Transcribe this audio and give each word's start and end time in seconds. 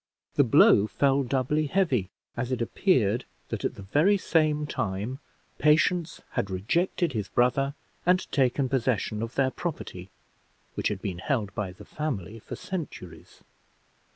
The 0.33 0.43
blow 0.43 0.87
fell 0.87 1.21
doubly 1.21 1.67
heavy, 1.67 2.09
as 2.35 2.51
it 2.51 2.59
appeared 2.59 3.25
that 3.49 3.63
at 3.63 3.75
the 3.75 3.83
very 3.83 4.17
same 4.17 4.65
time 4.65 5.19
Patience 5.59 6.21
had 6.31 6.49
rejected 6.49 7.13
his 7.13 7.27
brother, 7.27 7.75
and 8.03 8.25
taken 8.31 8.67
possession 8.67 9.21
of 9.21 9.35
their 9.35 9.51
property, 9.51 10.09
which 10.73 10.87
had 10.87 11.03
been 11.03 11.19
held 11.19 11.53
by 11.53 11.71
the 11.71 11.85
family 11.85 12.39
for 12.39 12.55
centuries. 12.55 13.43